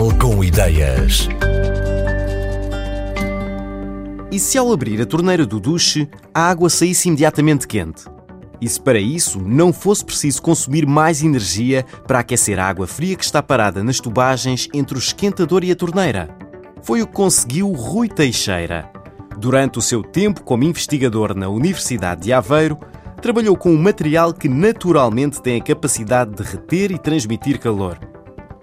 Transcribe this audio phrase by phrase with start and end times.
[0.00, 1.28] Portugal com ideias.
[4.32, 8.04] E se ao abrir a torneira do duche, a água saísse imediatamente quente?
[8.62, 13.14] E se para isso não fosse preciso consumir mais energia para aquecer a água fria
[13.14, 16.34] que está parada nas tubagens entre o esquentador e a torneira?
[16.82, 18.90] Foi o que conseguiu Rui Teixeira.
[19.36, 22.78] Durante o seu tempo como investigador na Universidade de Aveiro,
[23.20, 28.09] trabalhou com um material que naturalmente tem a capacidade de reter e transmitir calor.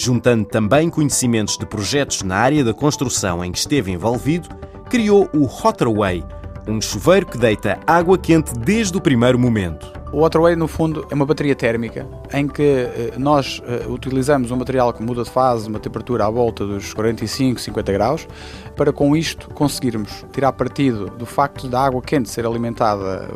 [0.00, 4.48] Juntando também conhecimentos de projetos na área da construção em que esteve envolvido,
[4.88, 6.22] criou o Hotterway,
[6.68, 9.97] um chuveiro que deita água quente desde o primeiro momento.
[10.10, 14.56] O Waterway, no fundo, é uma bateria térmica em que eh, nós eh, utilizamos um
[14.56, 18.28] material que muda de fase, uma temperatura à volta dos 45, 50 graus,
[18.74, 23.28] para com isto conseguirmos tirar partido do facto da água quente ser alimentada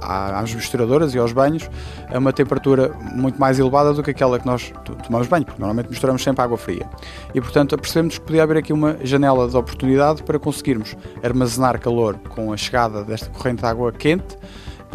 [0.00, 1.70] às misturadoras e aos banhos
[2.12, 4.72] a uma temperatura muito mais elevada do que aquela que nós
[5.04, 6.90] tomamos banho, porque normalmente misturamos sempre água fria.
[7.34, 12.18] E, portanto, percebemos que podia haver aqui uma janela de oportunidade para conseguirmos armazenar calor
[12.30, 14.36] com a chegada desta corrente de água quente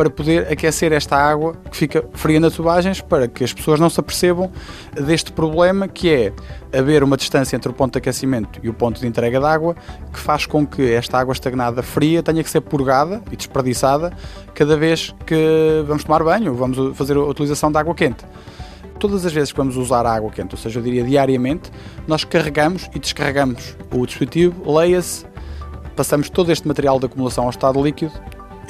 [0.02, 3.88] para poder aquecer esta água que fica fria nas tubagens para que as pessoas não
[3.88, 4.52] se apercebam
[4.96, 6.34] deste problema que é
[6.76, 9.76] haver uma distância entre o ponto de aquecimento e o ponto de entrega de água
[10.12, 14.12] que faz com que esta água estagnada fria tenha que ser purgada e desperdiçada
[14.56, 18.26] cada vez que vamos tomar banho, vamos fazer a utilização de água quente.
[18.98, 21.70] Todas as vezes que vamos usar água quente, ou seja, eu diria diariamente,
[22.08, 25.28] nós carregamos e descarregamos o dispositivo, leia-se,
[25.96, 28.12] passamos todo este material de acumulação ao estado líquido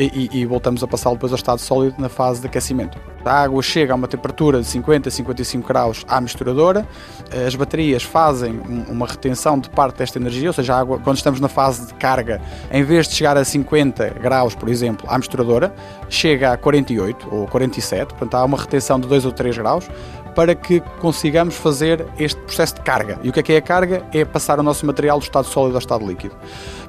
[0.05, 2.97] e, e, voltamos a passá-lo depois ao estado sólido na fase de aquecimento.
[3.23, 6.87] A água chega a uma temperatura de 50 a 55 graus à misturadora,
[7.45, 11.39] as baterias fazem uma retenção de parte desta energia, ou seja, a água, quando estamos
[11.39, 12.41] na fase de carga,
[12.71, 15.73] em vez de chegar a 50 graus, por exemplo, à misturadora,
[16.09, 19.89] chega a 48 ou 47, portanto há uma retenção de 2 ou 3 graus,
[20.35, 23.19] para que consigamos fazer este processo de carga.
[23.23, 24.03] E o que é que é a carga?
[24.13, 26.35] É passar o nosso material do estado sólido ao estado líquido.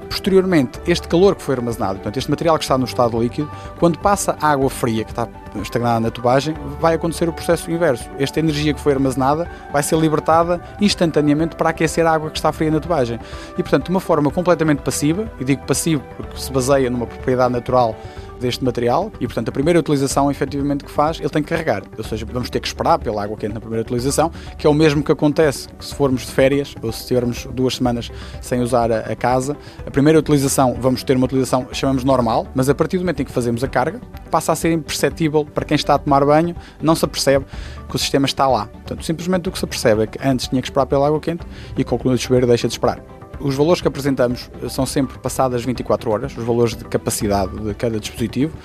[0.09, 3.99] Posteriormente, este calor que foi armazenado, portanto, este material que está no estado líquido, quando
[3.99, 5.27] passa água fria que está
[5.63, 8.11] estagnada na tubagem, vai acontecer o processo inverso.
[8.19, 12.53] Esta energia que foi armazenada vai ser libertada instantaneamente para aquecer a água que está
[12.53, 13.19] fria na tubagem.
[13.57, 17.53] E, portanto, de uma forma completamente passiva, e digo passivo porque se baseia numa propriedade
[17.53, 17.97] natural
[18.43, 21.83] deste material e, portanto, a primeira utilização efetivamente que faz, ele tem que carregar.
[21.97, 24.75] Ou seja, vamos ter que esperar pela água quente na primeira utilização, que é o
[24.75, 28.11] mesmo que acontece se formos de férias ou se tivermos duas semanas
[28.41, 29.57] sem usar a, a casa.
[29.87, 33.25] A primeira utilização, vamos ter uma utilização, chamamos normal, mas a partir do momento em
[33.25, 36.95] que fazemos a carga, passa a ser imperceptível para quem está a tomar banho, não
[36.95, 37.47] se apercebe
[37.89, 38.67] que o sistema está lá.
[38.67, 41.47] Portanto, simplesmente o que se apercebe é que antes tinha que esperar pela água quente
[41.77, 43.22] e com o de chuveiro deixa de esperar.
[43.43, 47.99] Os valores que apresentamos são sempre passadas 24 horas, os valores de capacidade de cada
[47.99, 48.57] dispositivo.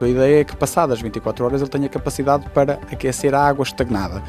[0.00, 4.22] A ideia é que passadas 24 horas ele tenha capacidade para aquecer a água estagnada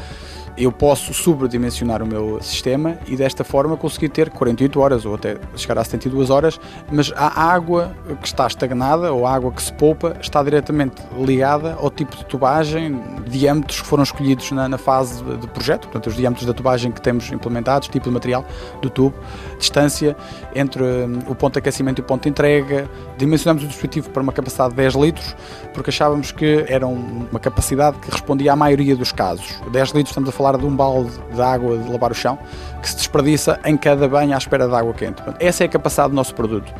[0.57, 5.37] eu posso sobredimensionar o meu sistema e desta forma conseguir ter 48 horas ou até
[5.55, 6.59] chegar a 72 horas,
[6.91, 11.75] mas a água que está estagnada ou a água que se poupa está diretamente ligada
[11.79, 16.15] ao tipo de tubagem, diâmetros que foram escolhidos na, na fase de projeto, portanto os
[16.15, 18.45] diâmetros da tubagem que temos implementados, tipo de material
[18.81, 19.15] do tubo,
[19.57, 20.15] distância
[20.53, 24.21] entre hum, o ponto de aquecimento e o ponto de entrega, dimensionamos o dispositivo para
[24.21, 25.35] uma capacidade de 10 litros,
[25.73, 29.59] porque achávamos que era uma capacidade que respondia à maioria dos casos.
[29.71, 32.37] 10 litros estamos a falar falar de um balde de água de lavar o chão
[32.81, 35.23] que se desperdiça em cada banho à espera de água quente.
[35.39, 36.73] Essa é a capacidade do nosso produto.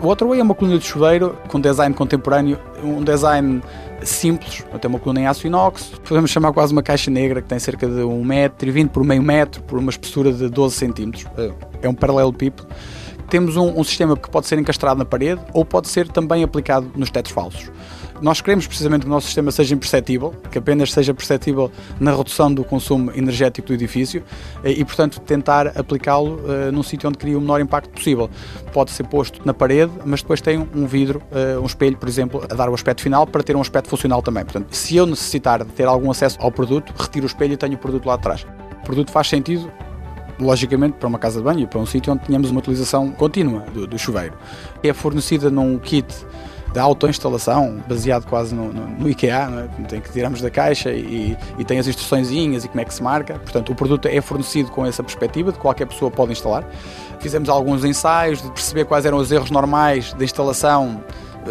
[0.00, 3.60] O Waterway é uma coluna de chuveiro com design contemporâneo, um design
[4.02, 7.58] simples, tem uma coluna em aço inox, podemos chamar quase uma caixa negra que tem
[7.58, 11.26] cerca de 1 metro e 20 por meio metro, por uma espessura de 12 centímetros.
[11.82, 12.64] É um paralelo pipo
[13.28, 16.90] temos um, um, sistema que pode ser encastrado na parede ou pode ser também aplicado
[16.96, 17.70] nos tetos falsos.
[18.20, 21.70] Nós queremos precisamente que o nosso sistema seja imperceptível, que apenas seja perceptível
[22.00, 24.24] na redução do consumo energético do edifício
[24.64, 28.28] eh, e, portanto, tentar aplicá-lo uh, num sítio onde cria o menor impacto possível.
[28.72, 32.44] Pode ser posto na parede, mas depois tem um vidro, uh, um espelho, por exemplo,
[32.50, 34.44] a dar o aspecto final para ter um aspecto funcional também.
[34.44, 37.74] Portanto, se eu necessitar de ter algum acesso ao produto, retiro o espelho e tenho
[37.74, 38.44] o produto lá atrás.
[38.80, 39.70] O produto faz sentido
[40.40, 43.86] logicamente para uma casa de banho, para um sítio onde tenhamos uma utilização contínua do,
[43.86, 44.34] do chuveiro.
[44.82, 46.06] É fornecida num kit
[46.72, 49.82] de autoinstalação, baseado quase no, no, no IKEA, é?
[49.84, 53.02] tem que tiramos da caixa e, e, tem as instruçõezinhas e como é que se
[53.02, 53.38] marca.
[53.38, 56.64] Portanto, o produto é fornecido com essa perspectiva de que qualquer pessoa pode instalar.
[57.20, 61.02] Fizemos alguns ensaios de perceber quais eram os erros normais de instalação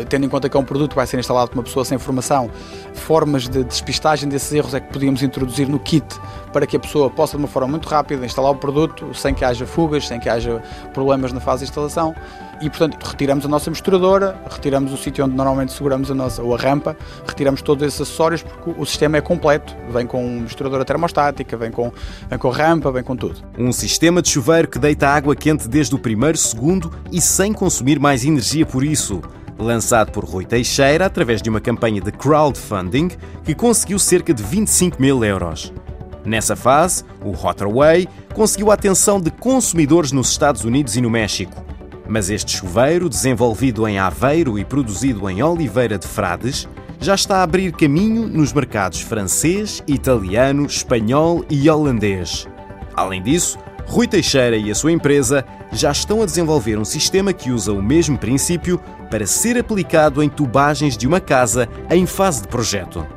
[0.05, 1.97] tendo em conta que é um produto que vai ser instalado por uma pessoa sem
[1.97, 2.49] formação,
[2.93, 6.05] formas de despistagem desses erros é que podíamos introduzir no kit
[6.51, 9.45] para que a pessoa possa, de uma forma muito rápida, instalar o produto sem que
[9.45, 10.61] haja fugas, sem que haja
[10.93, 12.15] problemas na fase de instalação.
[12.61, 16.55] e, portanto, retiramos a nossa misturadora, retiramos o sítio onde normalmente seguramos a nossa, ou
[16.55, 16.97] a rampa,
[17.27, 19.75] retiramos todos esses acessórios porque o sistema é completo.
[19.89, 21.91] Vem com misturadora termostática, vem com,
[22.29, 23.35] vem com rampa, vem com tudo.
[23.57, 27.99] Um sistema de chuveiro que deita água quente desde o primeiro segundo e sem consumir
[27.99, 29.21] mais energia por isso.
[29.59, 33.09] Lançado por Rui Teixeira através de uma campanha de crowdfunding
[33.43, 35.73] que conseguiu cerca de 25 mil euros.
[36.23, 41.65] Nessa fase, o Waterway conseguiu a atenção de consumidores nos Estados Unidos e no México.
[42.07, 46.67] Mas este chuveiro, desenvolvido em Aveiro e produzido em Oliveira de Frades,
[46.99, 52.47] já está a abrir caminho nos mercados francês, italiano, espanhol e holandês.
[52.95, 53.57] Além disso,
[53.87, 57.81] Rui Teixeira e a sua empresa já estão a desenvolver um sistema que usa o
[57.81, 58.79] mesmo princípio
[59.09, 63.16] para ser aplicado em tubagens de uma casa em fase de projeto.